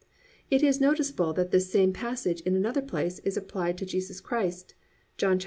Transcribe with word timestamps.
It 0.49 0.63
is 0.63 0.81
noticeable 0.81 1.31
that 1.33 1.51
this 1.51 1.69
same 1.71 1.93
passage 1.93 2.41
in 2.41 2.55
another 2.55 2.81
place 2.81 3.19
is 3.19 3.37
applied 3.37 3.77
to 3.77 3.85
Jesus 3.85 4.19
Christ 4.19 4.73
(John 5.15 5.37
12:39 5.37 5.39
41). 5.39 5.39